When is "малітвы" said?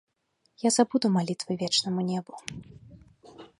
1.17-1.53